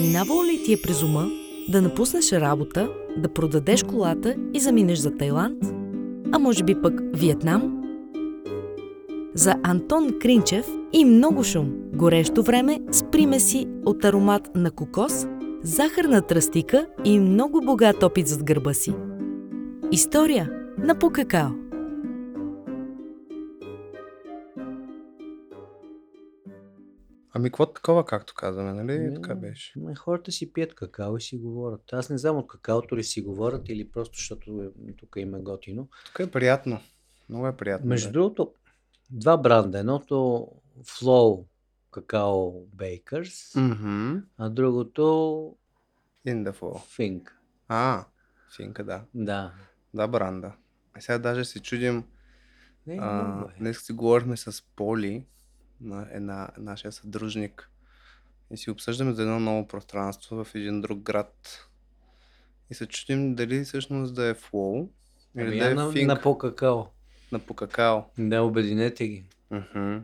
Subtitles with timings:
[0.00, 1.26] Минавало ли ти е през ума
[1.68, 5.64] да напуснеш работа, да продадеш колата и заминеш за Тайланд?
[6.32, 7.82] А може би пък Виетнам?
[9.34, 15.26] За Антон Кринчев и много шум, горещо време с примеси от аромат на кокос,
[15.62, 18.92] захарна тръстика и много богат опит зад гърба си.
[19.92, 21.10] История на по
[27.36, 28.98] Ами, какво такова, както казваме, нали?
[28.98, 29.78] Не, така беше.
[29.78, 31.92] Ме, хората си пият какао и си говорят.
[31.92, 35.40] Аз не знам от какаото ли си говорят или просто защото е- тук им е
[35.40, 35.88] готино.
[36.06, 36.80] Тук е приятно.
[37.28, 37.86] Много е приятно.
[37.86, 38.12] Между да.
[38.12, 38.52] другото,
[39.10, 39.78] два бранда.
[39.78, 40.14] Едното
[40.80, 41.44] Flow
[41.90, 44.18] Какао Bakers, Мгм.
[44.38, 45.02] а другото
[46.26, 46.74] In the fall.
[46.98, 47.30] Fink.
[47.68, 48.04] А,
[48.56, 49.02] финка, да.
[49.14, 49.52] Да.
[49.94, 50.52] Да, бранда.
[50.94, 52.04] А сега даже се чудим.
[52.86, 53.54] Не, А, много е.
[53.58, 55.26] днес си говорихме с Поли,
[55.80, 57.70] на една, нашия съдружник.
[58.50, 61.68] И си обсъждаме за едно ново пространство в един друг град.
[62.70, 64.88] И се чудим дали всъщност да е флоу
[65.38, 66.82] или Ами да е на, финк на по-какао.
[67.32, 68.00] на по какао.
[68.18, 69.24] Да, обединете ги.
[69.50, 69.98] Мгм.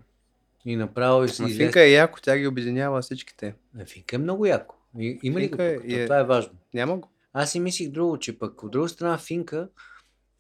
[0.65, 1.57] И направо и си излез...
[1.57, 3.55] финка е яко, тя ги обединява всичките.
[3.79, 4.75] Е, Финка е много яко.
[4.99, 6.53] И, има ли го е- е- Това е важно.
[6.75, 7.09] Няма го.
[7.33, 9.69] Аз си мислих друго, че пък от друга страна Финка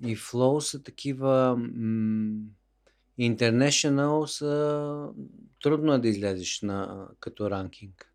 [0.04, 2.42] и Flow са такива м-
[3.20, 5.08] International са
[5.62, 8.08] трудно е да излезеш на, като ранкинг.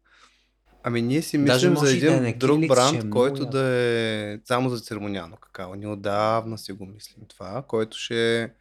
[0.84, 2.94] Ами ние си Даже мислим за може и да е един на друг Киликс, бранд,
[2.94, 3.52] е много който яко.
[3.52, 5.76] да е само за церемониално какао.
[5.76, 8.52] Ние отдавна си го мислим това, който ще.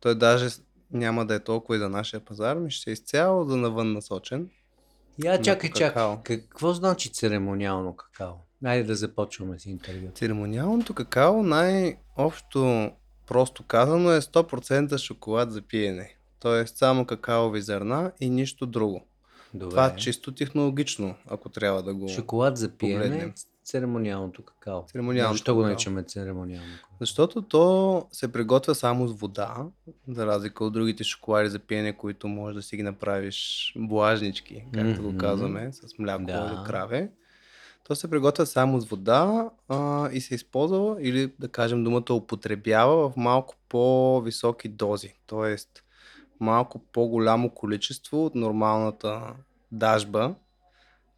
[0.00, 0.48] Той даже
[0.90, 4.50] няма да е толкова и за нашия пазар, ми ще е изцяло за навън насочен.
[5.24, 6.16] Я чакай, чакай.
[6.22, 8.34] Какво значи церемониално какао?
[8.64, 10.10] Айде да започваме с интервю.
[10.14, 12.90] Церемониалното какао най-общо
[13.30, 16.14] просто казано е 100% шоколад за пиене.
[16.40, 19.06] Тоест само какаови зърна и нищо друго.
[19.54, 19.70] Добре.
[19.70, 22.08] Това чисто технологично, ако трябва да го...
[22.08, 23.32] Шоколад за пиене, погледнем.
[23.64, 24.86] церемониалното какао.
[24.86, 26.68] Церемониалното Защо го наричаме церемониално?
[27.00, 29.56] Защото то се приготвя само с вода,
[30.08, 35.02] за разлика от другите шоколади за пиене, които можеш да си ги направиш влажнички, както
[35.02, 35.10] Мгм.
[35.10, 36.32] го казваме, с мляко Да.
[36.56, 37.10] или краве.
[37.90, 43.10] То се приготвя само с вода а, и се използва, или да кажем думата употребява
[43.10, 45.14] в малко по-високи дози.
[45.26, 45.84] Тоест
[46.40, 49.22] малко по-голямо количество от нормалната
[49.72, 50.34] дажба,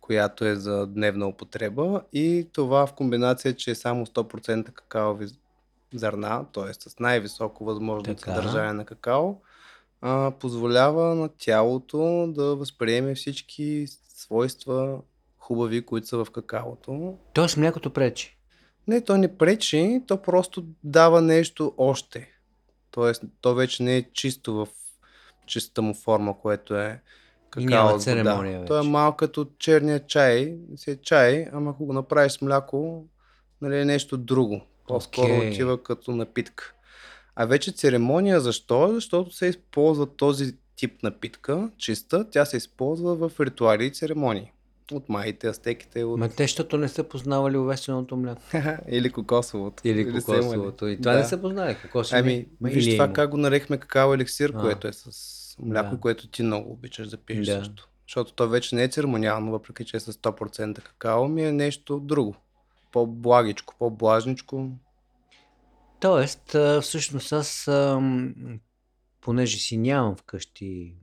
[0.01, 5.27] която е за дневна употреба и това в комбинация, че е само 100% какаови
[5.95, 6.75] зърна, т.е.
[6.75, 8.35] с най-високо възможно Така.
[8.35, 9.35] съдържание на какао,
[10.01, 15.01] а, позволява на тялото да възприеме всички свойства
[15.43, 17.19] хубави, които са в какаото.
[17.33, 18.37] Тоест млякото пречи.
[18.89, 22.29] Не, то не пречи, то просто дава нещо още.
[22.91, 24.69] Тоест, то вече не е чисто в
[25.47, 28.03] чиста му форма, което е И какао няма с вода.
[28.03, 28.89] церемония То е вече.
[28.91, 33.05] малко като черния чай, си е чай, ама ако го направиш с мляко,
[33.61, 34.61] нали е нещо друго.
[34.89, 35.51] По-скоро Окей.
[35.51, 36.73] отива като напитка.
[37.37, 38.95] А вече церемония защо?
[38.95, 44.52] Защото се използва този тип напитка, чиста, тя се използва в ритуали и церемонии.
[44.93, 46.19] От майите, астеките, от...
[46.19, 48.43] Ма те, защото не са познавали увесеното мляко.
[48.89, 49.89] или кокосовото.
[49.89, 50.21] Или имали.
[50.23, 50.87] кокосовото.
[50.89, 51.19] И това Да.
[51.19, 51.77] не са познали.
[51.83, 52.47] Кокосово Ами.
[52.61, 54.61] Ма виж или е това как го нарекахме какао еликсир, А.
[54.61, 56.01] което е с мляко, Да.
[56.01, 57.59] което ти много обичаш да пиеш Да.
[57.59, 57.89] също.
[58.09, 62.01] Защото то вече не е церемониално, въпреки че е с 100% какао, ми е нещо
[62.01, 62.37] друго.
[62.93, 64.71] По-благичко, по-блажничко.
[66.01, 67.69] Тоест, всъщност аз,
[69.21, 70.95] понеже си нямам вкъщи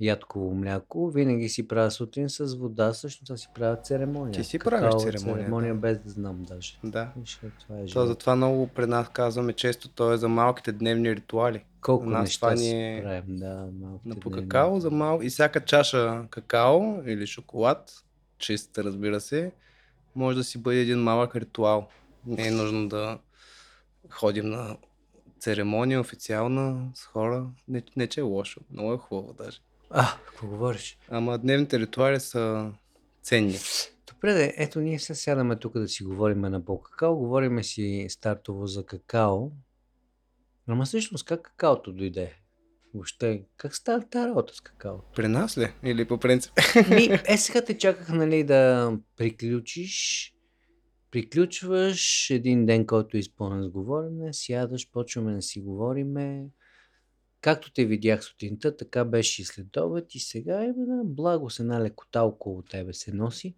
[0.00, 4.32] ядково мляко, винаги си правя сутрин с вода, всъщност аз си правя церемония.
[4.32, 5.80] Ти си Какао правиш церемония, церемония да.
[5.80, 6.78] без да знам даже.
[6.84, 7.12] Да.
[7.16, 10.72] Виж, е, това е То затова много при нас казваме често, то е за малките
[10.72, 11.64] дневни ритуали.
[11.80, 13.68] Колко нас неща това ни е правим, да,
[14.04, 14.48] На ти по дневни.
[14.48, 15.20] какао за мал...
[15.22, 18.04] и всяка чаша какао или шоколад,
[18.38, 19.52] чист разбира се,
[20.14, 21.88] може да си бъде един малък ритуал.
[22.26, 23.18] Не е нужно да
[24.10, 24.76] ходим на
[25.40, 27.46] церемония официална с хора.
[27.68, 29.60] Не, не че е лошо, много е хубаво даже.
[29.90, 30.98] А, какво говориш?
[31.08, 32.72] Ама дневните ритуали са
[33.22, 33.58] ценни.
[34.14, 38.66] Добре, де, ето ние сега сядаме тук да си говорим на по-какао, говориме си стартово
[38.66, 39.50] за какао.
[40.66, 42.34] Ама всъщност как какаото дойде?
[42.94, 45.04] Въобще, как става тази работа с какаото?
[45.16, 45.72] При нас ли?
[45.84, 46.52] Или по принцип?
[46.90, 50.32] Ми, е, сега те чаках, нали, да приключиш.
[51.10, 56.46] Приключваш един ден, който е изпълнен с говорене, сядаш, почваме да си говориме.
[57.40, 61.60] Както те видях сутринта, така беше и след обед и сега е една благо с
[61.60, 63.54] една лекота около тебе се носи.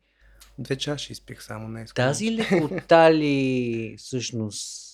[0.59, 2.05] Две чаши изпих само не искам.
[2.05, 4.91] Тази лекота ли всъщност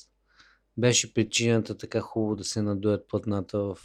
[0.77, 3.79] беше причината така хубаво да се надуят платната в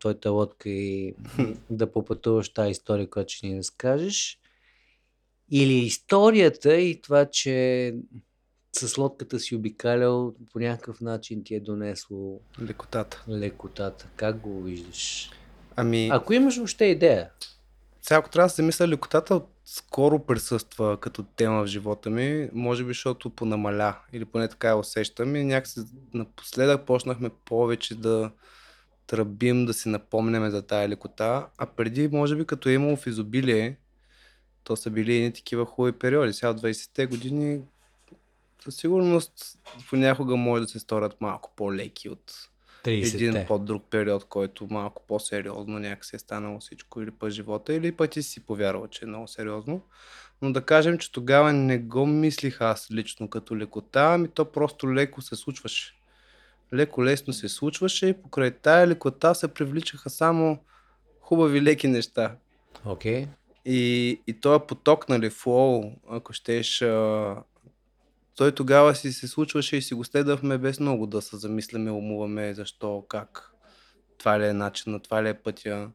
[0.00, 1.14] твоята лодка и
[1.70, 4.40] да попътуваш тази история, която ще ни разкажеш?
[5.50, 7.94] Или историята и това, че
[8.78, 13.24] с лодката си обикалял по някакъв начин ти е донесло Лекотата.
[13.28, 14.06] лекотата?
[14.16, 15.30] Как го виждаш?
[15.76, 17.30] Ами, Ако имаш въобще идея.
[18.02, 22.84] сега ако трябва да се мисля, лекотата скоро присъства като тема в живота ми, може
[22.84, 25.80] би защото понамаля, или поне така я усещам и някакси
[26.14, 28.30] напоследък почнахме повече да
[29.06, 33.06] тръбим, да си напомняме за тая лекота, а преди, може би, като е имало в
[33.06, 33.76] изобилие,
[34.64, 36.32] то са били едни такива хубави периоди.
[36.32, 37.60] Сега от 20-те години
[38.64, 39.58] със сигурност
[39.90, 42.48] понякога може да се сторят малко по-леки от
[42.84, 43.24] 30-те.
[43.24, 48.10] един по-друг период, който малко по-сериозно някакси е станало всичко или по живота, или пък
[48.10, 49.82] ти си повярвал, че е много сериозно.
[50.42, 54.94] Но да кажем, че тогава не го мислих аз лично като лекота, ами то просто
[54.94, 55.94] леко се случваше.
[56.74, 60.58] Леко лесно се случваше и покрай тая лекота се привличаха само
[61.20, 62.36] хубави леки неща.
[62.84, 63.26] Окей.
[63.64, 67.36] И, и този поток, нали, флоу, ако щеш, а,
[68.38, 72.54] той тогава си се случваше и си го следвахме без много да се замисляме, умуваме
[72.54, 73.52] защо, как,
[74.18, 75.90] това ли е начинът, това ли е пътя.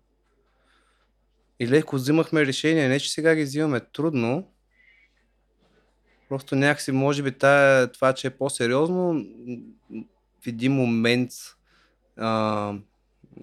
[1.59, 4.51] И леко взимахме решения, не че сега ги взимаме трудно,
[6.29, 9.25] просто някакси, може би, тая, това, че е по-сериозно,
[10.41, 11.31] в един момент,
[12.17, 12.73] а,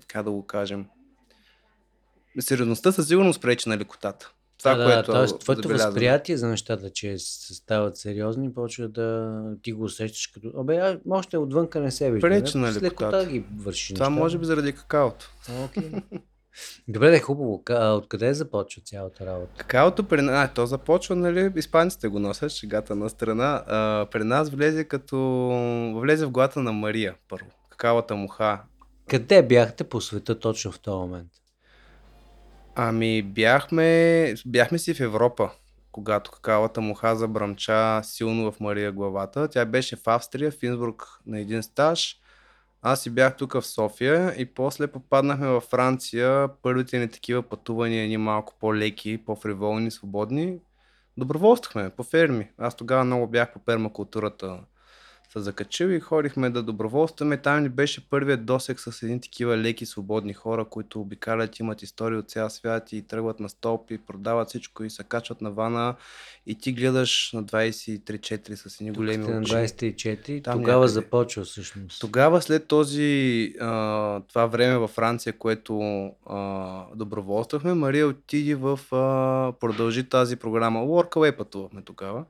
[0.07, 0.87] как да го кажем,
[2.41, 4.33] сериозността със сигурност пречи на лекотата.
[4.61, 5.39] Това, да, което т.е.
[5.39, 10.53] твоето възприятие за нещата, че стават сериозни, почва да ти го усещаш като...
[10.59, 12.29] Абе, а, още отвънка не се вижда.
[12.29, 14.21] Пречи на лекота ги върши Това нещата.
[14.23, 15.31] може би заради какаото.
[15.65, 15.93] Окей.
[16.89, 17.63] Добре, да е хубаво.
[17.97, 19.53] Откъде започва цялата работа?
[19.57, 23.65] Какаото при нас, то започва, нали, испанците го носят, шегата на страна.
[23.67, 25.19] А, при нас влезе като,
[26.01, 27.47] влезе в главата на Мария първо.
[27.71, 28.61] Какавата муха.
[29.09, 31.29] Къде бяхте по света точно в този момент?
[32.83, 35.51] Ами бяхме, бяхме си в Европа,
[35.93, 39.49] когато какавата муха забръмча силно в Мария главата.
[39.49, 42.17] Тя беше в Австрия, в Инсбрук на един стаж.
[42.83, 46.49] Аз си бях тук в София и после попаднахме във Франция.
[46.63, 50.59] Първите ни такива пътувания, ни малко по-леки, по-фриволни, свободни.
[51.17, 52.51] Доброволствахме по ферми.
[52.59, 54.61] Аз тогава много бях по пермакултурата
[55.33, 57.37] се закачил и ходихме да доброволстваме.
[57.37, 62.19] Там ни беше първият досек с едни такива леки, свободни хора, които обикалят, имат истории
[62.19, 65.95] от цял свят и тръгват на столб и продават всичко и се качват на вана
[66.47, 69.53] и ти гледаш на 23-4 с едни Тук големи сте на очи.
[69.53, 70.93] 24, Там тогава някъде.
[70.93, 72.01] започва всъщност.
[72.01, 75.81] Тогава след този, а, това време във Франция, което
[76.27, 80.81] а, доброволствахме, Мария отиде в, а, продължи тази програма.
[80.81, 82.25] Workaway пътувахме тогава.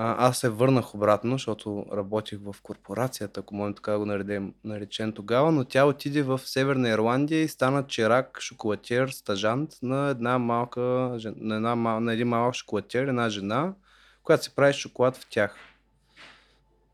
[0.00, 4.54] А, аз се върнах обратно, защото работих в корпорацията, ако можем така да го наредем,
[4.64, 10.38] наречем тогава, но тя отиде в Северна Ирландия и стана чирак, шоколатиер, стажант на една
[10.38, 10.80] малка,
[11.36, 13.74] на, една, на един малък шоколатиер, една жена,
[14.22, 15.56] която се прави шоколад в тях.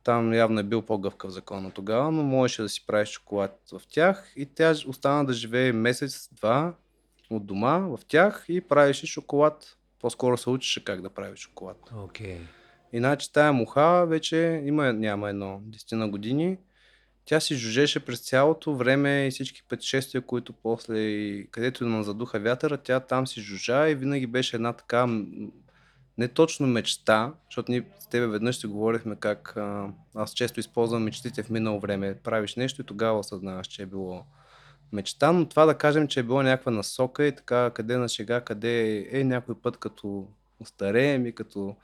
[0.04, 4.32] Там явно е бил по-гъвкав закона тогава, но можеше да си прави шоколад в тях
[4.36, 6.74] и тя остана да живее месец-два
[7.30, 9.76] от дома в тях и правеше шоколад.
[10.00, 11.76] По-скоро се учеше как да прави шоколад.
[11.96, 12.40] Окей.
[12.94, 16.58] Иначе тая муха вече има, няма едно 10 на години.
[17.24, 22.40] Тя си жужеше през цялото време и всички пътешествия, които после, и където да задуха
[22.40, 25.06] вятъра, тя там си жужа и винаги беше една така,
[26.18, 31.02] не точно мечта, защото ние с тебе веднъж си говорихме как а, аз често използвам
[31.04, 32.14] мечтите в минало време.
[32.14, 34.24] Правиш нещо и тогава осъзнаваш, че е било
[34.92, 38.40] мечта, но това да кажем, че е било някаква насока и така къде на шега,
[38.40, 40.28] къде е, е някой път като
[40.64, 41.76] остареем и като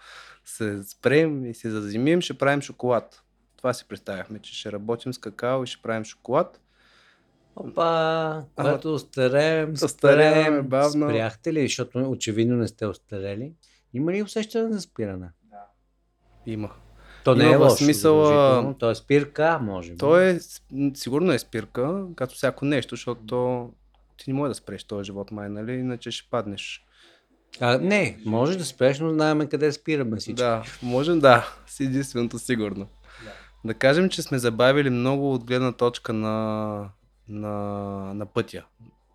[0.44, 3.22] се спрем и се заземим, ще правим шоколад.
[3.56, 6.60] Това си представяхме, че ще работим с какао и ще правим шоколад.
[7.56, 11.08] Опа, когато остареем, Остаряваме спрем, бавно.
[11.08, 13.52] спряхте ли, защото очевидно не сте остарели?
[13.94, 15.28] Има ли усещане за спиране?
[16.46, 16.70] Има.
[17.24, 18.74] То не Има е лошо, смисъл.
[18.78, 19.98] То е спирка, може би.
[19.98, 20.38] То е,
[20.94, 23.70] сигурно е спирка, като всяко нещо, защото то,
[24.16, 25.72] ти не можеш да спреш този живот, май, нали?
[25.72, 26.86] Иначе ще паднеш.
[27.60, 30.34] А, не, може да спреш, но знаем къде спираме всички.
[30.34, 32.86] Да, можем да, с единственото сигурно.
[33.24, 33.32] Да.
[33.64, 36.88] да кажем, че сме забавили много от гледна точка на,
[37.28, 37.50] на,
[38.14, 38.64] на пътя.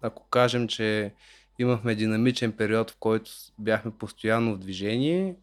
[0.01, 1.13] Ако кажем, че
[1.59, 5.35] имахме динамичен период, в който бяхме постоянно в движение,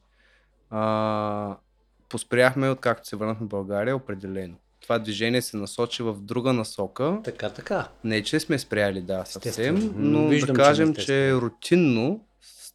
[0.70, 1.56] а,
[2.08, 4.54] поспряхме откакто се върнахме в България определено.
[4.82, 7.20] Това движение се насочи в друга насока.
[7.24, 7.88] Така, така.
[8.04, 9.92] Не, че сме спряли, да, съвсем, Естествено.
[9.96, 11.32] но Виждам, да че кажем, че, спряли.
[11.32, 12.20] рутинно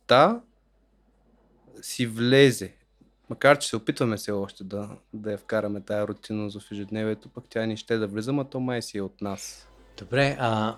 [0.07, 0.41] ста
[1.81, 2.73] си влезе.
[3.29, 7.43] Макар, че се опитваме все още да, да я вкараме тая рутинност в ежедневието, пък
[7.49, 9.67] тя ни ще да влиза, а то май си е от нас.
[9.97, 10.75] Добре, а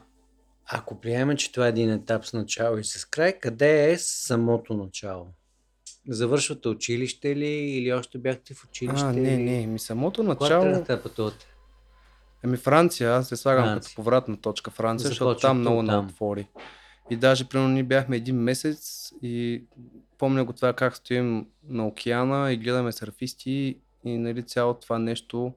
[0.65, 4.73] ако приемем, че това е един етап с начало и с край, къде е самото
[4.73, 5.27] начало?
[6.07, 9.05] Завършвате училище ли или още бяхте в училище?
[9.05, 10.63] А, не, не, ми самото Кога начало...
[10.63, 11.47] тръгнахте да пътувате?
[12.43, 13.81] Ами Франция, аз се слагам Франция.
[13.81, 16.05] като повратна точка Франция, защото Започвате там много не оттам.
[16.05, 16.47] отвори.
[17.09, 19.63] И даже, примерно, ние бяхме един месец и
[20.17, 25.53] помня го това как стоим на океана и гледаме сърфисти и нали цялото това нещо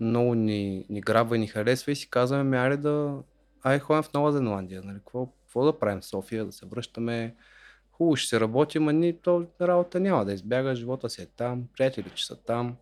[0.00, 3.18] много ни, ни грабва и ни харесва и си казваме, ми айде да...
[3.62, 4.98] Ай, ходим в Нова Зеландия, нали?
[4.98, 7.34] Какво, какво да правим в София, да се връщаме?
[7.92, 11.64] Хубаво ще се работи, ама ни то работа няма да избяга, живота си е там,
[11.76, 12.76] приятели че са там.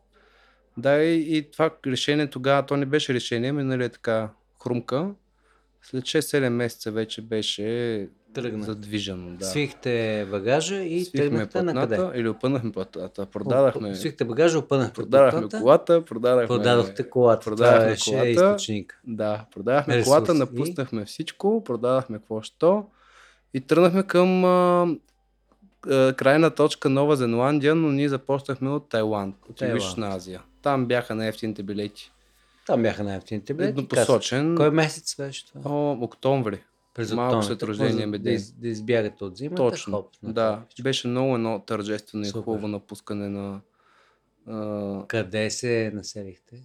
[0.76, 4.30] Да, и, и това решение тогава, то не беше решение, ами нали е така
[4.62, 5.14] хрумка.
[5.84, 8.66] След 6-7 месеца вече беше Тръгнахте.
[8.66, 9.30] задвижено.
[9.30, 9.44] Да.
[9.44, 12.18] Свихте багажа и Свихме тръгнахте на къде?
[12.18, 13.26] или опънахме платната.
[13.26, 16.46] Продадахме, Свихте багажа, опънахте продадахме платната, колата, продадахме...
[16.48, 17.44] продадохте колата.
[17.44, 18.30] продадахме това колата.
[18.30, 19.00] източник.
[19.06, 20.06] Да, продадахме Ресурс.
[20.06, 20.38] колата, И?
[20.38, 22.86] напуснахме всичко, продадахме какво що
[23.54, 24.86] и тръгнахме към а,
[25.88, 29.60] а, крайна точка Нова Зеландия, но ние започнахме от Тайланд, от.
[29.62, 30.42] Югоизточна Азия.
[30.62, 32.10] Там бяха най-ефтините билети.
[32.66, 33.71] Там бяха най-ефтините билети.
[33.71, 34.56] Еднопосочен.
[34.56, 35.71] Кой месец беше това?
[35.71, 36.64] О, октомври.
[36.94, 37.61] През малко след
[38.00, 39.56] за- ми да, из, да избягате от зимата.
[39.56, 39.92] Точно.
[39.97, 40.83] Хоп, да, това.
[40.83, 43.61] беше много едно тържествено и хубаво напускане на
[44.49, 46.56] а, Къде се населихте?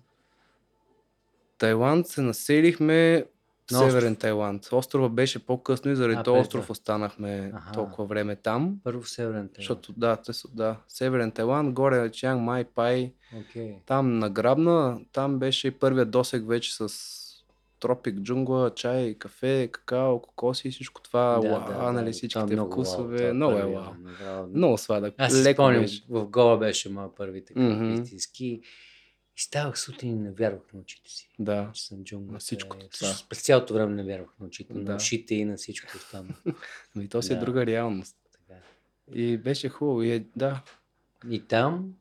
[1.57, 2.07] Тайланд.
[2.07, 3.25] Се населихме
[3.71, 4.69] На Северен Тайланд.
[4.71, 6.71] Острова беше по-късно и заради А, този остров това.
[6.71, 7.71] останахме Аха.
[7.71, 8.75] толкова време там.
[8.83, 9.55] Първо в Северен Тайланд.
[9.55, 13.75] Защото да, те са, да, Северен Тайланд, горе Чанг Май Пай, Окей.
[13.85, 16.89] там награбна, там беше и първият досег вече с
[17.79, 22.71] тропик, джунгла, чай, кафе, какао, кокоси и всичко това, да, уа, нали, Това всичките много
[22.71, 24.47] вкусове, много е вау.
[24.53, 26.03] Много сладък, Аз леко спомням, беше.
[26.09, 27.93] в Гола беше моя първи така Мгм.
[27.93, 28.61] истински.
[29.39, 31.29] И ставах сутрин и не вярвах на очите си.
[31.39, 32.33] Да, Че съм джунгла.
[32.33, 32.87] На това.
[32.91, 34.91] Всъщност, През цялото време не вярвах на очите, Да.
[34.91, 36.33] на ушите и на всичко останало.
[36.95, 37.45] но и то си е Да.
[37.45, 38.17] друга реалност.
[38.33, 38.59] Така.
[39.13, 40.63] И беше хубаво, и е, да.
[41.29, 41.93] И там,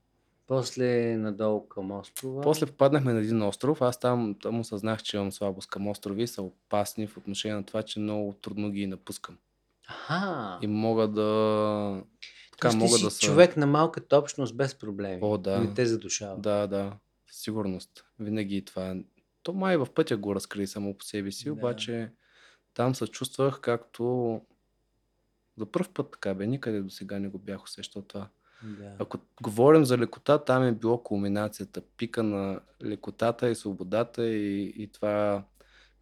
[0.46, 2.42] после надолу към острова.
[2.42, 6.42] После попаднахме на един остров, аз там, там осъзнах, че имам слабост към острови, са
[6.42, 9.38] опасни в отношение на това, че много трудно ги напускам.
[9.88, 10.58] Аха.
[10.62, 12.02] И мога да...
[12.52, 13.20] Така, мога си да са...
[13.20, 15.18] човек на малката общност без проблеми.
[15.22, 15.58] О, да.
[15.58, 16.38] Не те задушава.
[16.38, 16.92] Да, да,
[17.38, 18.04] сигурност.
[18.18, 18.86] Винаги това.
[18.86, 19.02] е-
[19.42, 21.52] То май в пътя го разкри само по себе си, Да.
[21.52, 22.10] обаче
[22.74, 24.40] там се чувствах както
[25.56, 28.28] за първ път така бе, никъде до сега не го бях усещал това.
[28.62, 28.92] Да.
[28.98, 34.86] Ако говорим за лекота, там е било кулминацията, пика на лекотата и свободата и, и
[34.86, 35.44] това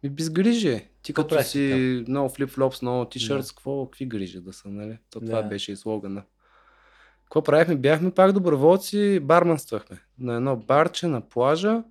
[0.03, 0.89] ми безгрижие.
[1.01, 3.53] Ти Какво като си много флип-флопс, много тишъртс, Да.
[3.53, 4.97] какво, какви грижи да са, нали?
[5.09, 5.47] То това Да.
[5.47, 6.23] беше и слогана.
[7.27, 7.75] Какво правихме?
[7.75, 11.83] Бяхме пак доброволци, барманствахме на едно барче на плажа.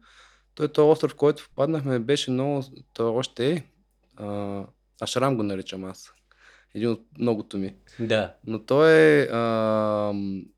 [0.54, 2.62] Той този остров, в който попаднахме, беше много...
[2.92, 3.64] Той още е.
[4.16, 4.62] А,
[5.00, 6.12] Ашрам го наричам аз.
[6.74, 7.74] Един от многото ми.
[8.00, 8.34] да.
[8.46, 10.12] Но той е, а,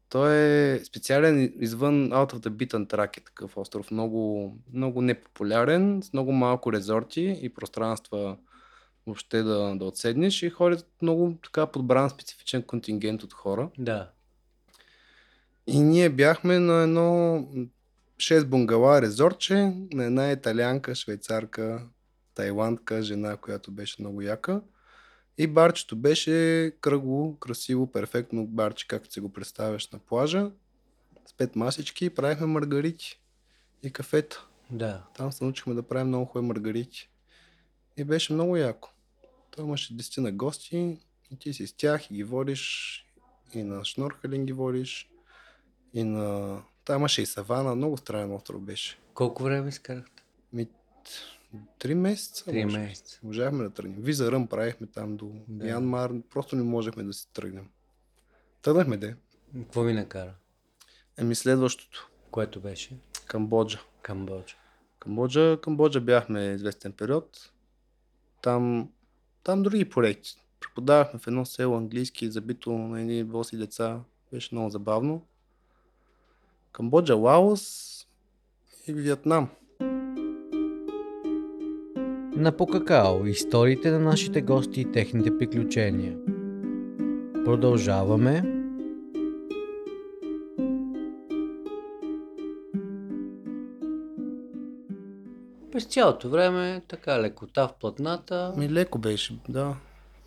[0.08, 3.90] той е специален извън Out of the Beaten Track е такъв остров.
[3.90, 8.36] Много, много непопулярен, с много малко резорти и пространства
[9.06, 13.70] въобще да, да отседнеш и ходят много така подбран специфичен контингент от хора.
[13.78, 14.10] Да.
[15.70, 17.46] И ние бяхме на едно
[18.16, 21.86] 6 бунгала резорче, на една италианка, швейцарка,
[22.34, 24.62] тайландка, жена, която беше много яка.
[25.38, 30.50] И барчето беше кръгло, красиво, перфектно барче, както си го представяш на плажа.
[31.26, 33.20] С пет масички правихме маргарити
[33.82, 34.46] и кафета.
[34.70, 35.02] Да.
[35.16, 37.10] Там се научихме да правим много хубави маргарити.
[37.96, 38.90] И беше много яко.
[39.50, 40.98] Той имаше 10 на гости
[41.30, 43.04] и ти си с тях и ги водиш
[43.54, 45.08] и на шнорхелин ги водиш
[45.94, 46.58] и на...
[46.84, 48.98] Та имаше и савана, много странен остров беше.
[49.14, 50.22] Колко време изкарахте?
[50.52, 50.68] Ми,
[51.78, 52.44] три месеца.
[52.44, 53.20] Три може месеца.
[53.22, 54.02] Можахме да тръгнем.
[54.02, 55.64] Виза Ръм правихме там до Да.
[55.64, 55.68] да.
[55.68, 56.12] Янмар.
[56.30, 57.68] Просто не можехме да си тръгнем.
[58.62, 59.16] Тръгнахме де.
[59.58, 60.34] Какво ви накара?
[61.16, 62.10] Еми следващото.
[62.30, 62.96] Което беше?
[63.26, 63.80] Камбоджа.
[64.02, 64.56] Камбоджа.
[64.98, 67.52] Камбоджа, Камбоджа бяхме известен период.
[68.42, 68.90] Там,
[69.42, 70.36] там други проекти.
[70.60, 74.00] Преподавахме в едно село английски, забито на едни боси деца.
[74.32, 75.26] Беше много забавно.
[76.72, 77.94] Камбоджа, Лаос
[78.86, 79.48] и Виетнам.
[82.38, 86.16] на Покакао историите на нашите гости и техните приключения.
[87.44, 88.42] Продължаваме.
[95.72, 98.54] През цялото време така лекота в платната.
[98.56, 99.76] Ми леко беше, да.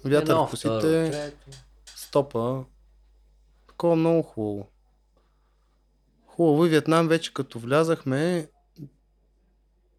[0.06, 1.52] Вятър едно, в косите, второ,
[1.86, 2.64] стопа.
[3.68, 4.68] Такова много хубаво.
[6.42, 8.48] Хубаво и Виетнам вече като влязахме,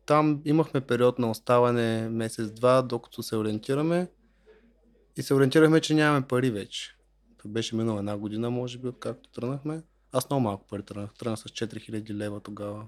[0.07, 4.11] там имахме период на оставане месец-два, докато се ориентираме.
[5.17, 6.97] И се ориентирахме, че нямаме пари вече.
[7.39, 9.83] Това беше минала една година, може би, откакто тръгнахме.
[10.13, 11.15] Аз много малко пари тръгнах.
[11.15, 12.87] Тръгнах с 4000 лева тогава.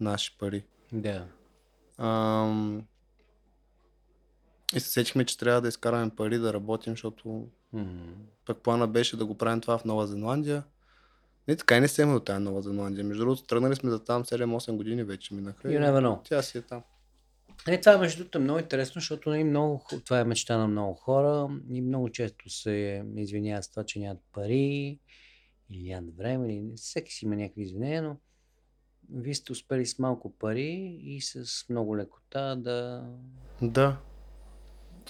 [0.00, 0.64] Наши пари.
[0.92, 1.26] Да.
[1.98, 2.84] Ам...
[4.74, 8.12] И се сетихме, че трябва да изкараме пари да работим, защото Мгм.
[8.46, 10.62] пък плана беше да го правим това в Нова Зеландия.
[11.48, 13.04] Не, така и не сме от тази Нова Зеландия.
[13.04, 15.68] Между другото, тръгнали сме за там 7-8 години вече минаха.
[15.68, 16.20] You never know.
[16.24, 16.82] Тя си е там.
[17.68, 20.94] Е, това между другото е много интересно, защото нали, много, това е мечта на много
[20.94, 24.98] хора и много често се извиняват с това, че нямат пари
[25.70, 28.16] или нямат време, или всеки си има някакви извинения, но
[29.10, 33.04] вие сте успели с малко пари и с много лекота да
[33.62, 33.96] Да.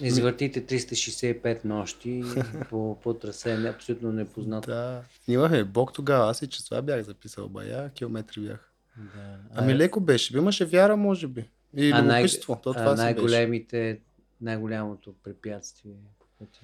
[0.01, 2.23] Извъртите 365 нощи
[2.71, 4.71] по, по трасе, не, абсолютно непознато.
[4.71, 5.03] Да.
[5.29, 6.31] Имахме Бог тогава.
[6.31, 8.73] Аз и числа бях записал бая, километри бях.
[8.97, 9.39] Да.
[9.55, 10.37] Ами леко беше.
[10.37, 11.51] Имаше вяра, може би.
[11.77, 12.27] И а най-.
[12.47, 13.03] То а това беше.
[13.03, 14.01] най-големите,
[14.41, 16.61] най-голямото препятствие по пътя.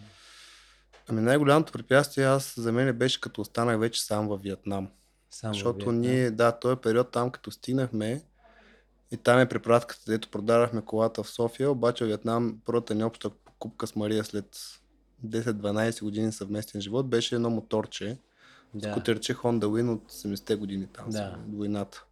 [1.09, 4.89] Ами най-голямото препятствие аз за мен беше като останах вече сам във Виетнам.
[5.43, 6.01] Във Защото Виетнам.
[6.01, 8.23] ние, да, този период там, като стигнахме,
[9.12, 13.31] и там е препратката, дето продавахме колата в София, обаче в Виетнам първата ни обща
[13.31, 14.57] покупка с Мария след
[15.26, 18.19] 10-12 години съвместен живот беше едно моторче,
[18.75, 18.90] да.
[18.92, 21.19] скутерче Honda Win от 70-те години там, Да.
[21.19, 21.37] да.
[21.57, 22.04] войната.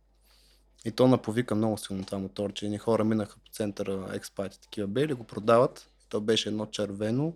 [0.85, 2.65] И то наповика много силно това моторче.
[2.65, 5.89] Едни хора минаха по центъра експати, такива бели, го продават.
[6.09, 7.33] То беше едно червено,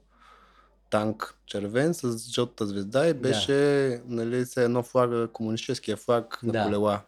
[0.91, 3.21] танк червен с жълта звезда и Да.
[3.21, 6.65] беше нали, се едно флага, комунистическия флаг на Да.
[6.65, 7.01] колела.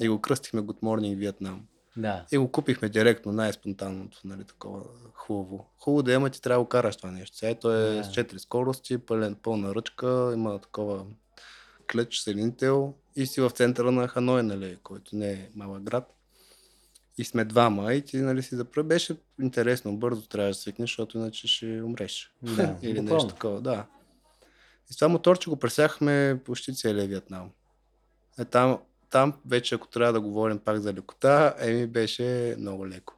[0.00, 1.58] И го кръстихме Good Morning Vietnam.
[1.96, 2.24] Да.
[2.32, 4.82] И го купихме директно, най-спонтанното, нали, такова
[5.14, 5.70] хубаво.
[5.78, 7.36] Хубаво да има, ти трябва да го караш това нещо.
[7.36, 8.04] Сега той е Да.
[8.04, 11.04] с 4 скорости, пълен, пълна ръчка, има такова
[11.92, 16.12] клъч, селинител и си в центъра на Ханой, нали, който не е малък град.
[17.18, 18.82] И сме двама и ти, нали, си запръ.
[18.82, 22.32] Беше интересно, бързо трябваше да свикнеш, защото иначе ще умреш.
[22.42, 23.14] Да, Или буквално.
[23.14, 23.86] нещо такова, да.
[24.92, 27.50] И това моторче го пресяхме почти целия Виетнам.
[28.38, 28.78] Е, там,
[29.16, 33.14] там вече, ако трябва да говорим пак за лекота, еми беше много леко.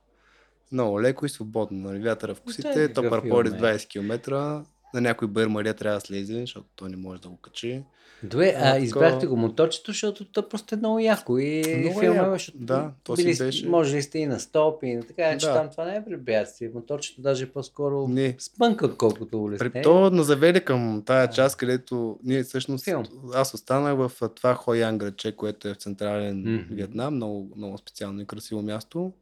[0.72, 1.78] Много леко и свободно.
[1.78, 3.78] Нали, вятъра в косите, какъв то парпори с имаме?
[3.78, 4.62] 20 км.
[4.94, 7.82] На някой бър Мария трябва да слезе, защото той не може да го качи.
[8.22, 12.16] Добре, а такова- избрахте го моторчето, защото то просто е много яко и Много филма,
[12.16, 12.32] яко.
[12.32, 15.38] защото Да, то си били беше- Може ли сте и на стоп и на така,
[15.38, 15.54] че Да.
[15.54, 16.70] там това не е препятствие.
[16.74, 18.36] Моторчето даже е по-скоро Не.
[18.38, 19.70] спънка, отколкото улесне.
[19.70, 22.84] При то назавели към тая част, където ние всъщност...
[22.84, 23.04] Филм.
[23.34, 26.74] Аз останах в а, това Хоян градче, което е в централен Мгм.
[26.74, 27.14] Виетнам.
[27.14, 29.12] Много, много специално и красиво място.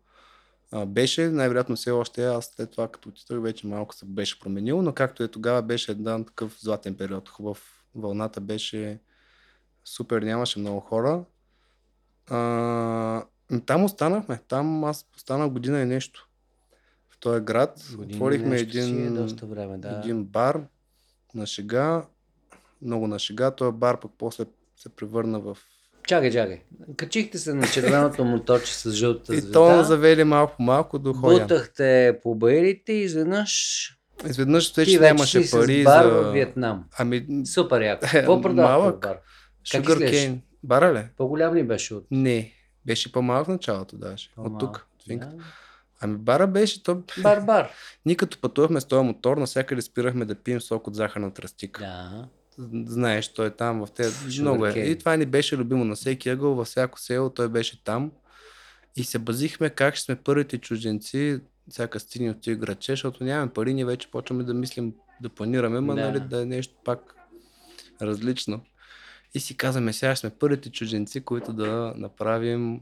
[0.72, 2.28] А, беше, най-вероятно все още е.
[2.28, 5.92] Аз след това, като отидох, вече малко се беше променило, но както е тогава, беше
[5.92, 7.28] един такъв златен период.
[7.28, 7.84] Хубав.
[7.94, 8.98] Вълната беше
[9.84, 11.24] супер, нямаше много хора.
[12.30, 13.24] А,
[13.66, 14.40] там останахме.
[14.48, 16.28] Там аз останах година и нещо.
[17.10, 20.00] В този град Година отворихме един, е доста време, да.
[20.04, 20.64] един бар
[21.34, 22.06] на шега.
[22.82, 23.50] Много на шега.
[23.50, 24.44] Този бар пък после
[24.76, 25.58] се превърна в...
[26.06, 26.60] Чакай, чакай.
[26.96, 29.52] Качихте се на червеното моторче с жълтата И звезда.
[29.52, 31.42] то завели малко малко до Хоян.
[31.42, 33.92] Бутахте по барите и изведнъж
[34.28, 36.10] Изведнъж вече вече нямаше пари бар за...
[36.10, 36.84] в Виетнам.
[36.98, 38.06] Ами, Супер яко.
[38.06, 39.02] Е, Какво малък.
[39.02, 39.18] бар?
[39.66, 40.38] Cane.
[40.62, 41.04] Бара ли?
[41.16, 42.52] По-голям ли беше от Не.
[42.86, 44.28] Беше по-малък началото даже.
[44.34, 44.60] По-малък?
[44.60, 44.86] тук.
[44.94, 45.26] от Финка.
[45.26, 45.42] Да.
[46.00, 47.02] Ами бара беше, то...
[47.22, 47.70] Бар, бар.
[48.06, 51.80] Ние като пътувахме с този мотор, навсякъде спирахме да пием сок от захарна тръстика.
[51.82, 52.28] Да.
[52.86, 54.40] Знаеш, той е там в тези...
[54.40, 54.72] Много е.
[54.72, 58.12] И това ни беше любимо на всеки ъгъл, във всяко село, той беше там.
[58.96, 61.40] И се базихме как ще сме първите чужденци,
[61.70, 65.80] всяка стигне от тези градче, защото нямаме пари, ние вече почваме да мислим, да планираме,
[65.80, 66.00] ма Да.
[66.00, 67.14] нали, да е нещо пак
[68.02, 68.60] различно.
[69.34, 72.80] И си казваме, сега сме първите чужденци, които да направим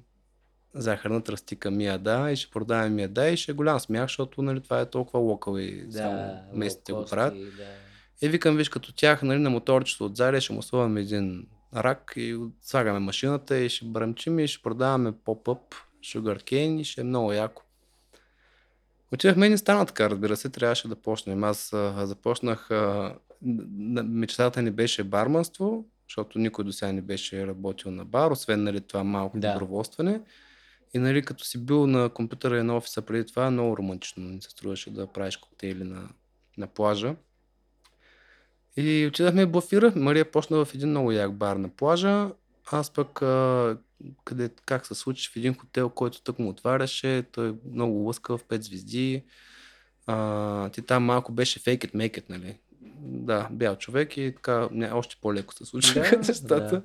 [0.74, 4.80] захарна тръстика мияда и ще продаваме мияда и ще е голям смях, защото нали, това
[4.80, 6.42] е толкова локал и само Да.
[6.52, 7.34] местните го правят.
[7.34, 7.64] Да.
[8.22, 11.46] И викам, виж, като тях, нали, на моторчето отзади ще му слагаме един
[11.76, 15.74] рак и слагаме машината и ще бръмчим и ще продаваме поп-ъп,
[16.04, 17.62] sugarcane и ще е много яко.
[19.12, 21.44] Отидахме и не стана така, разбира се, трябваше да почнем.
[21.44, 23.14] Аз а, започнах, а,
[24.04, 28.80] мечтата ни беше барманство, защото никой до сега не беше работил на бар, освен нали,
[28.80, 29.52] това малко Да.
[29.52, 30.20] доброволстване.
[30.94, 34.42] И нали, като си бил на компютъра и на офиса преди това, много романтично ми
[34.42, 36.08] се струваше да правиш коктейли на,
[36.58, 37.14] на плажа.
[38.76, 40.02] И отидахме и блафирахме.
[40.02, 42.28] Мария почна в един много як бар на плажа.
[42.72, 43.76] Аз пък, а,
[44.24, 48.44] къде, как се случи, в един хотел, който тък му отваряше, той е много лъскав,
[48.44, 49.22] 5 звезди.
[50.06, 52.58] А, ти там малко беше fake it, make it, нали?
[53.00, 56.58] Да, бял човек и така не, още по-леко се случиха Да, нещата.
[56.58, 56.82] да.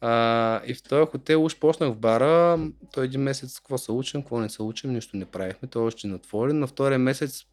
[0.00, 2.58] А, и в този хотел уж почнах в бара.
[2.92, 5.68] Той един месец какво се учим, какво не се учим, нищо не правихме.
[5.68, 6.52] Той още не отвори.
[6.52, 7.44] На втория месец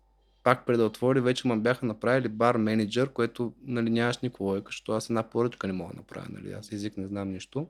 [0.45, 4.91] пак преди отвори, вече ме бяха направили бар менеджер, което нали, нямаш никаква логика, защото
[4.91, 6.25] аз една поръчка не мога да направя.
[6.29, 6.53] Нали?
[6.53, 7.67] Аз език не знам нищо.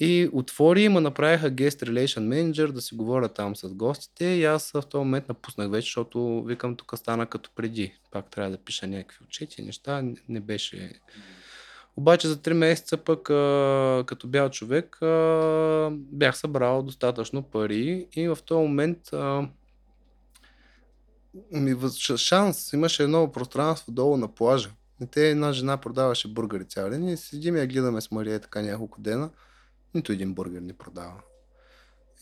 [0.00, 4.44] И отвори и ме направиха guest relation manager да си говоря там с гостите и
[4.44, 7.94] аз в този момент напуснах вече, защото викам тук стана като преди.
[8.10, 10.02] Пак трябва да пиша някакви отчети, неща.
[10.28, 11.00] Не- беше...
[11.96, 13.22] Обаче за 3 месеца пък
[14.06, 14.98] като бял човек
[15.92, 18.98] бях събрал достатъчно пари и в този момент
[21.52, 21.76] ми
[22.16, 24.70] шанс, имаше едно пространство долу на плажа.
[25.02, 28.40] И те една жена продаваше бургери цял ден и седим и я гледаме с Мария
[28.40, 29.30] така няколко дена.
[29.94, 31.20] Нито един бургер не продава.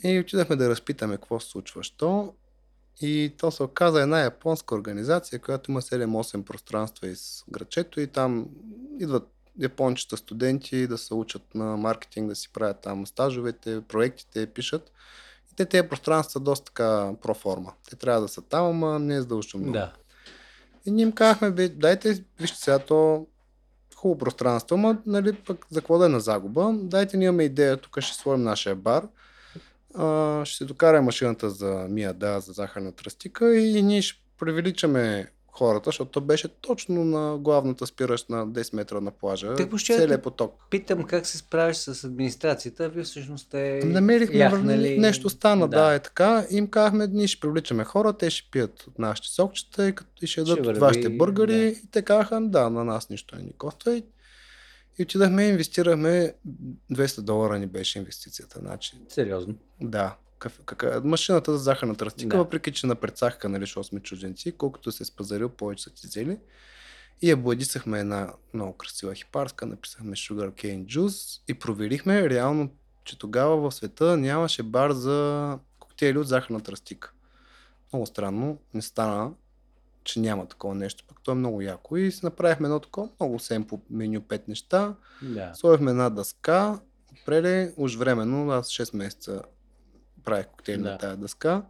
[0.04, 2.34] И отидахме да разпитаме какво се случва, що.
[3.00, 8.48] И то се оказа една японска организация, която има 7-8 пространства из грачето и там
[9.00, 14.92] идват япончета студенти да се учат на маркетинг, да си правят там стажовете, проектите, пишат.
[15.56, 17.72] Те тези пространства са доста така проформа.
[17.90, 19.72] Те трябва да са там, ама не е задължително.
[19.72, 19.92] Да.
[20.86, 23.26] И ние им казахме, бе, дайте, вижте сега, то
[23.96, 26.72] хубаво пространство, ама нали, пък за какво да е на загуба?
[26.74, 29.08] Дайте ни имаме идея, тук ще сложим нашия бар,
[29.94, 35.30] а, ще се докара машината за Мия, да, за захарна тръстика и ние ще привеличаме
[35.52, 39.54] хората, защото то беше точно на главната спиращ на 10 метра на плажа.
[39.54, 40.54] Те въобще- целият поток.
[40.70, 44.98] Питам как се справиш с администрацията, вие всъщност сте Намерихме яхнали...
[44.98, 45.84] нещо стана, да.
[45.84, 46.46] да, е така.
[46.50, 50.26] Им казахме, ние ще привличаме хора, те ще пият от нашите сокчета и, като, и
[50.26, 51.56] ще ядат върви, вашите бъргари.
[51.56, 51.64] да.
[51.64, 53.96] И те казаха, да, на нас нищо не ни коства.
[53.96, 54.04] И,
[54.98, 56.34] и отидахме инвестирахме
[56.92, 58.58] 200 долара ни беше инвестицията.
[58.58, 59.54] Значи, Сериозно.
[59.80, 60.16] да.
[60.42, 62.42] Кафе, кака, машината за захарна тръстика, Да.
[62.42, 66.06] въпреки че на предсахка, нали, защото сме чужденци, колкото се е спазарил, повече са ти
[66.06, 66.38] взели.
[67.22, 72.70] И я бладисахме една много красива хипарска, написахме Sugar Cane Juice и проверихме реално,
[73.04, 77.12] че тогава в света нямаше бар за коктейли от захарна тръстика.
[77.92, 79.30] Много странно, не стана,
[80.04, 81.96] че няма такова нещо, пък то е много яко.
[81.96, 84.94] И си направихме едно такова много семпл меню, пет неща.
[85.22, 85.52] Да.
[85.54, 86.80] Сложихме една дъска,
[87.12, 89.42] отпред уж временно, аз 6 месеца
[90.24, 90.90] правих коктейли Да.
[90.90, 91.62] на тази дъска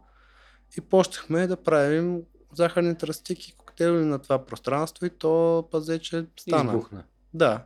[0.77, 2.21] и почнахме да правим
[2.53, 6.71] захарни тръстики, коктейли на това пространство и то пазе, че стана.
[6.71, 7.03] Избухна.
[7.33, 7.63] Да.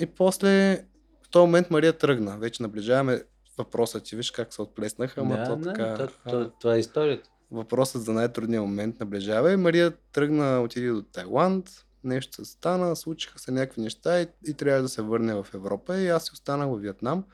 [0.00, 0.76] И после
[1.22, 2.38] в този момент Мария тръгна.
[2.38, 3.22] Вече наближаваме
[3.58, 5.96] въпроса ти, виж как се отплеснаха, ама да, то да, така...
[5.96, 7.30] то, то, това е историята.
[7.50, 11.70] въпросът за най-трудния момент наближава и Мария тръгна, отиде до Тайланд,
[12.04, 15.98] нещо се стана, случиха се някакви неща и, и трябва да се върне в Европа
[15.98, 17.24] и аз си останах в Виетнам.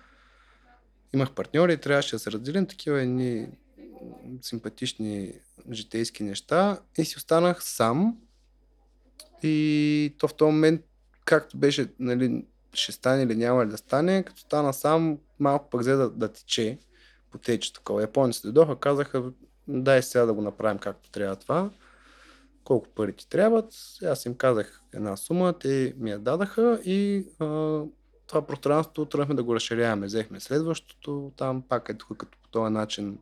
[1.12, 3.48] Имах партньори трябваше да се разделим такива едни
[4.42, 5.32] симпатични
[5.72, 8.16] житейски неща и си останах сам
[9.42, 10.80] и то в този момент,
[11.24, 12.44] както беше, нали,
[12.74, 16.32] ще стане или няма ли да стане, като стана сам, малко пък взе да, да
[16.32, 16.78] тече
[17.30, 18.00] по тече такова.
[18.00, 19.32] Японците дойдоха, казаха,
[19.68, 21.70] дай сега да го направим както трябва това.
[22.64, 23.74] Колко пари ти трябват.
[24.04, 27.82] Аз им казах една сума, те ми я дадаха и а,
[28.30, 30.06] това пространство тръгнахме да го разширяваме.
[30.06, 33.18] Взехме следващото, там пак е тук като по този начин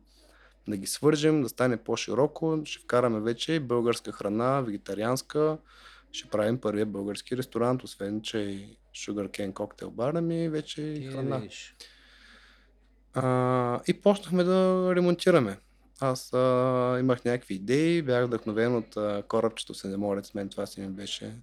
[0.67, 2.61] да ги свържем, да стане по-широко.
[2.65, 5.57] Ще вкараме вече българска храна, вегетарианска.
[6.11, 10.95] Ще правим първия български ресторант, освен че и Sugar Cane коктейл бара ми вече и
[10.95, 11.41] Ти храна.
[13.13, 15.59] А, и почнахме да ремонтираме.
[15.99, 20.87] Аз а, имах някакви идеи, бях вдъхновен от а, корабчето Сенеморец, мен това си ми
[20.87, 21.33] беше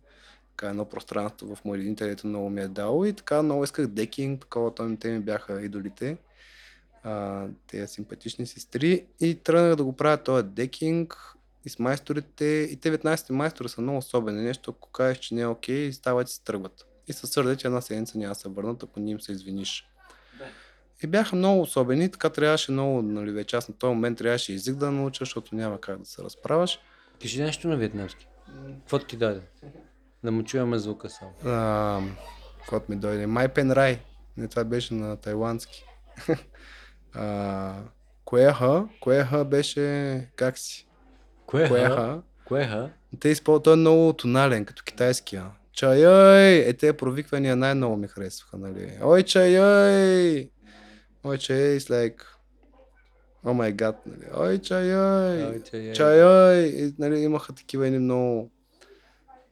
[0.56, 4.40] така едно пространство в моите където много ми е дало и така много исках декинг,
[4.40, 6.16] такова там те ми бяха идолите,
[7.02, 11.16] а, тези симпатични сестри и тръгнах да го правя този декинг
[11.64, 15.40] и с майсторите и те 19 майстора са много особени, нещо ако кажеш, че не
[15.40, 16.86] е окей, стават и се тръгват.
[17.08, 19.88] И се сърдят, че една седмица няма да се върнат, ако не им се извиниш.
[21.02, 24.74] И бяха много особени, така трябваше много, нали, вече аз на този момент трябваше език
[24.74, 26.78] да науча, защото няма как да се разправяш.
[27.22, 28.28] Кажи нещо на вьетнамски.
[28.78, 29.40] Какво ти дойде?
[30.24, 31.32] Да му чуваме звука само.
[31.44, 32.00] А,
[32.58, 33.26] Каквото ми дойде.
[33.26, 34.00] Май Пен Рай.
[34.36, 35.84] Не, това беше на тайландски.
[37.14, 37.74] а,
[38.24, 40.88] Коеха, Коеха беше как си?
[41.46, 42.22] Кое Коеха.
[42.44, 45.44] Кое Те използват, той е много тонален, като китайския.
[45.72, 46.54] Чайой!
[46.56, 48.98] Е, те провиквания най-много ми харесваха, нали?
[49.02, 50.50] Ой, чайой!
[51.24, 52.22] Ой, чай is like
[53.44, 54.28] О май гад, нали?
[54.36, 55.92] Ой, чай, ой, Ой, чай, ой.
[55.94, 56.56] чай, ой.
[56.56, 58.50] И, нали, имаха такива едни много,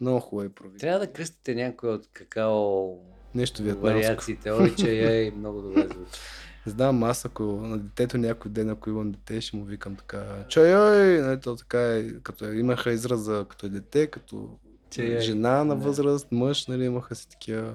[0.05, 0.79] много хубави провини.
[0.79, 2.97] Трябва да кръстите някой от какао
[3.35, 4.53] Нещо вариациите.
[4.53, 6.21] Ой, че ей, много добре звучи.
[6.67, 10.77] Знам, аз ако на детето някой ден, ако имам дете, ще му викам така, чай,
[10.77, 14.49] ой, нали, то така е, като имаха израза като е дете, като
[14.91, 17.75] Чай, жена на възраст, мъж, нали, имаха си такива.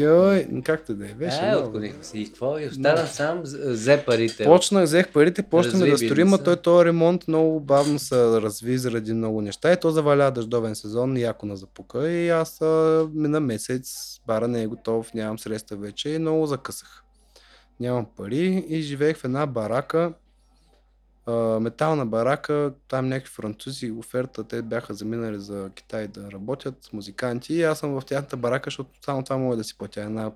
[0.00, 1.38] Ой, както да е, беше.
[1.38, 1.66] Е, много.
[1.66, 2.18] отклонихме се.
[2.18, 2.58] И какво?
[2.58, 4.44] И остана сам, з- взе парите.
[4.44, 9.12] Почнах, взех парите, почнахме да строим, а той този ремонт много бавно се разви заради
[9.12, 13.94] много неща и то заваля дъждовен сезон, яко на запука и аз а, мина месец,
[14.26, 17.02] бара не е готов, нямам средства вече и много закъсах.
[17.80, 20.12] Нямам пари и живеех в една барака,
[21.26, 27.54] а, метална барака, там някакви французи, оферта, те бяха заминали за Китай да работят, музиканти
[27.54, 30.32] и аз съм в тяхната барака, защото само това мога да си платя една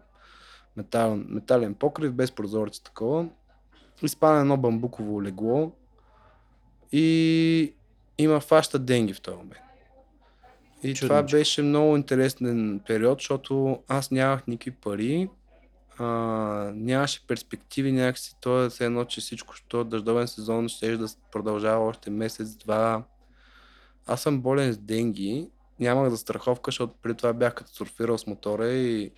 [0.77, 3.27] метален, метален покрив, без прозорци такова.
[4.03, 5.73] Изпада едно бамбуково легло
[6.93, 7.75] и
[8.19, 9.61] има фаща денги в този момент.
[10.83, 11.37] И това Чудничко.
[11.37, 15.29] беше много интересен период, защото аз нямах никакви пари,
[16.01, 16.07] а,
[16.75, 18.37] нямаше перспективи някакси.
[18.41, 23.05] То е все едно, че всичко, що дъждовен сезон ще да продължава още месец-два.
[24.07, 25.49] Аз съм болен с денги,
[25.81, 29.13] нямах застраховка, защото преди това бях като сурфирал с мотора и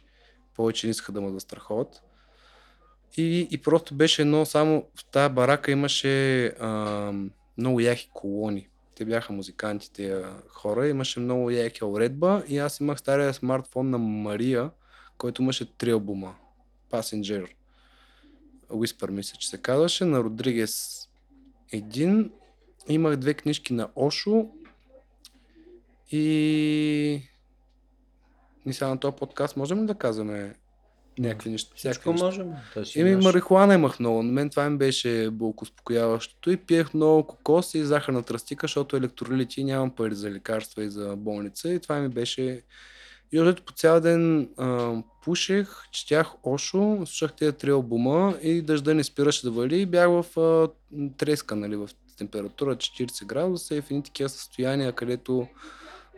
[0.57, 2.03] повече не искаха да ме застраховат.
[3.17, 7.13] И, и просто беше едно, само в тази барака имаше а,
[7.59, 8.69] много яки колони.
[8.95, 10.89] Те бяха музиканти, тези хора.
[10.89, 14.71] Имаше много яки уредба и аз имах стария смартфон на Мария,
[15.19, 16.35] който имаше три албума.
[16.93, 17.47] Passenger.
[18.71, 20.05] Whisper мисля, че се казваше.
[20.05, 21.09] На Родригес
[21.73, 22.31] един.
[22.89, 24.49] Имах две книжки на Ошо
[26.11, 27.23] и...
[28.67, 30.55] И сега на този подкаст можем ли да казваме
[31.19, 31.73] някакви неща?
[31.77, 32.25] Всичко неща?
[32.25, 32.53] можем.
[32.97, 34.23] Еми, марихуана имах много.
[34.23, 38.97] На мен това ми беше болко успокояващото и пиех много кокос и захарна тръстика, защото
[38.97, 42.63] електролити нямам пари за лекарства и за болница и това ми беше...
[43.41, 49.05] Още по цял ден а, пушех, четях Ошо, слушах тези три албума и дъжда не
[49.05, 50.69] спираше да вали и бях в а,
[51.17, 55.49] треска, нали, в температура 40 градуса и в едни такива състояния, където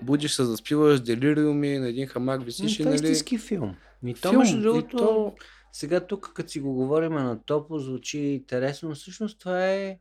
[0.02, 3.04] будиш се, заспиваш, делириуми, на един хамак висиш и, това е нали...
[3.04, 3.76] истински филм.
[4.06, 5.34] И то, между другото, то-
[5.72, 9.98] сега тук, като си го говорим на топло, звучи интересно, но всъщност това е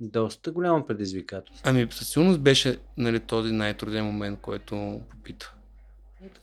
[0.00, 1.62] доста голямо предизвикателство.
[1.64, 5.54] Ами със сигурност беше нали, този най-труден момент, който попита.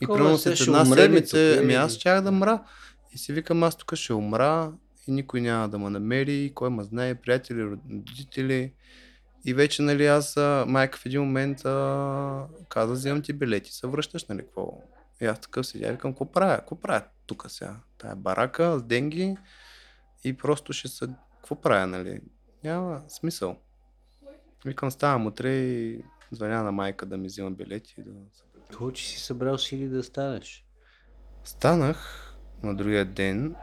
[0.02, 2.64] И примерно се, след една седмица, ами аз щях да мра.
[3.14, 4.74] И си викам, аз тук ще умра
[5.08, 8.74] и никой няма да ме намери, кой ме знае, приятели, родители.
[9.46, 14.26] И вече, нали, аз, майка в един момент а, каза, вземам ти билети, се връщаш,
[14.26, 14.78] нали, какво?
[15.22, 16.58] И аз такъв седя викам, какво правя?
[16.58, 17.76] Какво правя тук сега?
[17.98, 19.38] Тая барака с денги
[20.24, 21.08] и просто ще се...
[21.38, 22.22] Какво правя, нали?
[22.64, 23.58] Няма смисъл.
[24.66, 27.96] Викам, ставам утре и звъня на майка да ми взима билети.
[27.98, 28.12] и Да...
[28.76, 30.66] Хубаво, че си събрал сили да станеш.
[31.44, 32.28] Станах
[32.64, 33.56] на другия ден,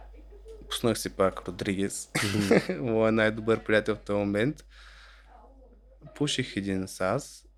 [0.70, 2.10] пуснах си пак Родригес,
[2.80, 4.64] моят най-добър приятел в този момент.
[6.14, 7.48] Пуших един сас,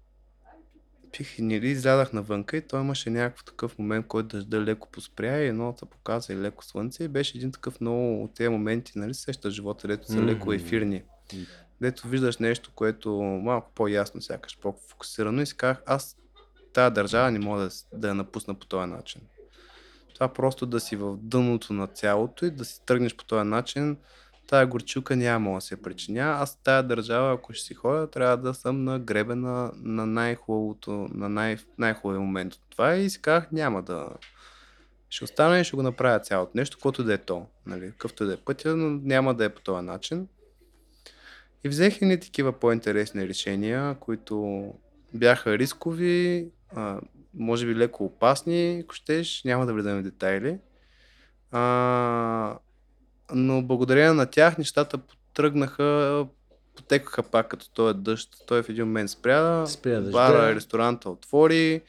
[1.13, 5.39] пих и нали, излязах навънка и той имаше някакъв такъв момент, който дъжда леко поспря
[5.39, 7.05] и едно се показа и леко слънце.
[7.05, 11.03] И беше един такъв много от тези моменти, нали, сеща живота, дето са леко ефирни.
[11.81, 15.43] Дето виждаш нещо, което малко по-ясно сякаш, по-фокусирано.
[15.43, 16.17] И си казах, аз
[16.73, 19.21] тази държава не мога да, я напусна по този начин.
[20.15, 23.97] Това просто да си в дъното на цялото и да си тръгнеш по този начин,
[24.51, 26.23] тая горчилка няма да се причиня.
[26.23, 31.29] Аз тая държава, ако ще си ходя, трябва да съм на гребена на най-хубавото, на
[31.29, 34.09] най- най-хубавия момент това и си казах, няма да...
[35.11, 37.47] Ще остана и ще го направя цялото нещо, което да е то.
[37.67, 37.91] Нали?
[37.91, 40.29] Какъвто да е пътя, но няма да е по този начин.
[41.65, 44.65] И взех и такива по-интересни решения, които
[45.15, 47.01] бяха рискови, а,
[47.35, 50.59] може би леко опасни, ако щеш, няма да влизаме в детайли.
[51.53, 52.59] А,
[53.35, 56.27] но благодарение на тях нещата потръгнаха,
[56.77, 58.29] потекаха пак като този дъжд.
[58.47, 60.11] Той в един момент спря, Спря дъжда.
[60.11, 61.83] бара, ресторанта отвори,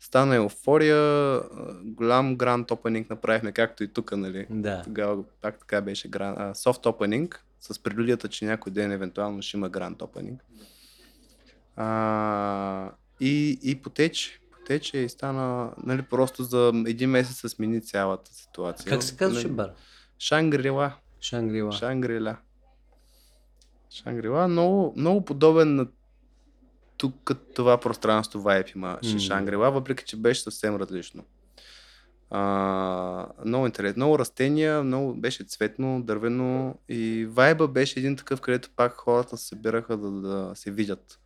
[0.00, 1.40] стана еуфория,
[1.82, 4.46] голям гранд опенинг направихме, както и тук, нали?
[4.50, 4.82] Да.
[4.82, 9.98] Тогава пак така беше soft opening, с прелюдията, че някой ден евентуално ще има гранд
[9.98, 10.38] opening.
[11.76, 18.34] А, и, и потече, потече и стана, нали, просто за един месец се смени цялата
[18.34, 18.90] ситуация.
[18.90, 19.72] Как се казваше Нали, бар?
[20.18, 20.92] Шангрила.
[21.20, 21.72] Шангрила.
[21.72, 22.36] Шангрила.
[23.90, 25.86] Шангрила, много, много подобен на
[26.96, 29.20] тук като това пространство вайп имаше М.
[29.20, 31.24] Шангрила, въпреки че беше съвсем различно.
[32.30, 34.00] А, много интересно.
[34.00, 39.46] Много растения, много беше цветно, дървено и вайба беше един такъв, където пак хората се
[39.46, 41.18] събираха да, да се видят.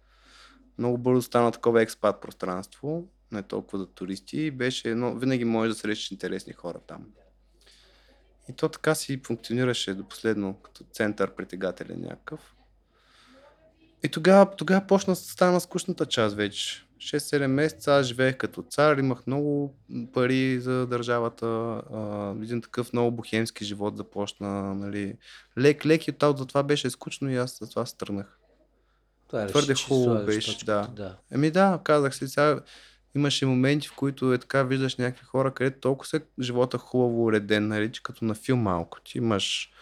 [0.78, 4.40] Много бързо стана такова експат пространство, не толкова за туристи.
[4.40, 7.06] и Беше едно, винаги можеш да срещаш интересни хора там.
[8.48, 12.54] И то така си функционираше до последно, като център притегателен някакъв.
[14.04, 16.86] И тогава, тогава почна стана скучната част вече.
[16.98, 19.74] 6-7 месеца аз живеех като цар, имах много
[20.12, 25.16] пари за държавата, а, един такъв много бухемски живот започна, нали.
[25.58, 28.38] Лек, лек и това беше скучно и аз за това се тръгнах.
[29.32, 31.02] Това Твърде реши, че хубаво слагаш беше, точката, да.
[31.02, 31.16] да.
[31.30, 32.60] Еми да, казах си сега,
[33.14, 37.68] имаше моменти, в които е така, виждаш някакви хора, където толкова се живота хубаво уреден,
[37.68, 39.00] нали, че като на филм малко.
[39.00, 39.72] Ти имаш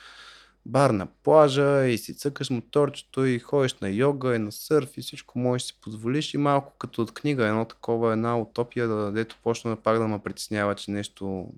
[0.66, 5.02] бар на плажа и си цъкаш моторчето и ходиш на йога и на сърф и
[5.02, 9.36] всичко можеш си позволиш и малко като от книга, едно такова, една утопия, да, дето
[9.42, 11.52] почна пак да ме притеснява, че нещо,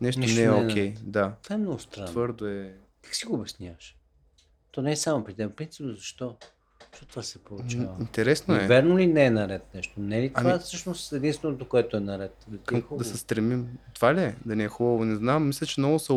[0.00, 0.88] нещо Нещо не е е окей.
[0.88, 1.10] наред.
[1.10, 2.08] Да, Това е много странно.
[2.08, 2.74] твърдо е.
[3.02, 3.96] Как си го обясняваш?
[4.70, 5.56] То не е само при теб.
[5.56, 6.36] Принцип, защо?
[6.92, 7.96] Защо това се получава?
[8.00, 8.66] Интересно И е.
[8.66, 10.00] верно ли не е наред нещо?
[10.00, 12.46] Не е ли това Ами- всъщност единственото, което е наред?
[12.54, 13.04] Е към, да хубаво.
[13.04, 13.68] се стремим.
[13.94, 14.36] Това ли е?
[14.46, 15.04] Да ни е хубаво?
[15.04, 15.46] Не знам.
[15.46, 16.12] Мисля, че много се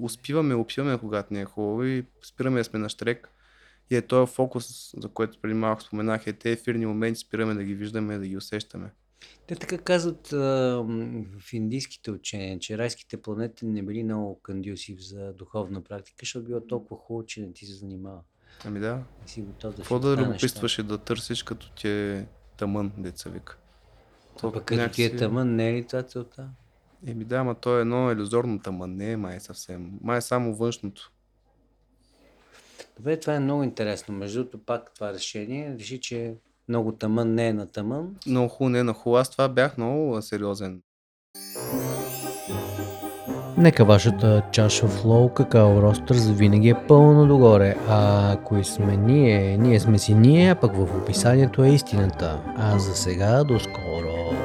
[0.00, 3.28] успиваме, опиваме, когато ни е хубаво и спираме да сме на штрек.
[3.90, 4.66] И е този фокус,
[4.96, 8.36] за който преди малко споменах, е тези ефирни моменти, спираме да ги виждаме, да ги
[8.36, 8.90] усещаме.
[9.46, 10.36] Те така казват а,
[11.38, 16.60] в индийските учения, че райските планети не били много кандюсив за духовна практика, защото било
[16.60, 18.20] толкова хубаво, че не ти се занимава.
[18.64, 18.94] Ами да.
[19.22, 23.30] Не си готов да Какво да любопитстваш и да търсиш, като ти е тъмън, деца
[23.30, 23.56] вика.
[24.42, 26.48] А пък като ти е тъмън, не е ли това целта?
[27.06, 29.90] Еми да, ама то е едно иллюзорно тъмън, не е май съвсем.
[30.02, 31.12] Май е само външното.
[32.96, 34.14] Добре, това е много интересно.
[34.14, 36.34] Между другото, пак това решение реши, че
[36.68, 38.16] много тъмън не е на тъмън.
[38.26, 39.16] Много хубаво, не е на хубаво.
[39.16, 40.82] Аз това бях много сериозен.
[43.60, 47.74] Нека вашата чаша флоу какао ростър завинаги е пълно догоре.
[47.88, 49.56] А кои сме ние?
[49.56, 52.38] Ние сме си ние, а пък в описанието е истината.
[52.56, 54.39] А за сега до скоро.